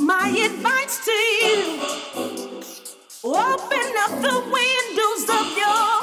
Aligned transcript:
my 0.00 0.28
advice 0.28 1.04
to 1.04 1.12
you. 1.12 1.80
Open 3.24 3.94
up 4.04 4.10
the 4.22 4.38
windows 4.52 5.30
of 5.30 5.56
your 5.56 5.95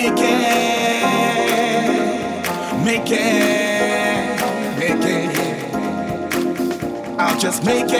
Make 0.00 0.20
it, 0.20 0.22
make 2.84 3.10
it, 3.10 4.38
make 4.78 5.04
it. 5.04 5.74
I'll 7.18 7.36
just 7.36 7.64
make 7.64 7.90
it, 7.90 7.98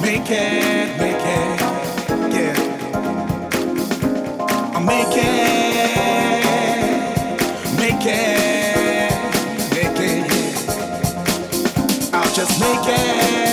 make 0.00 0.30
it, 0.30 0.96
make 0.98 1.26
it. 1.36 1.60
Yeah. 2.32 2.56
I'll 4.72 4.82
make 4.82 5.14
it, 5.14 6.44
make 7.78 8.06
it, 8.06 9.12
make 9.74 10.00
it. 10.00 10.54
I'll 12.14 12.32
just 12.34 12.58
make 12.58 12.88
it. 12.88 13.43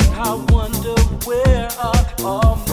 I 0.00 0.34
wonder 0.50 0.94
where 1.26 1.68
are 1.78 2.06
all 2.24 2.56
my 2.56 2.63